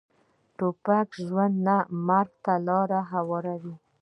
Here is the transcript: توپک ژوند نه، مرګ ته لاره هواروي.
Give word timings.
توپک 0.57 1.09
ژوند 1.25 1.55
نه، 1.65 1.77
مرګ 2.07 2.31
ته 2.43 2.53
لاره 2.67 2.99
هواروي. 3.11 3.75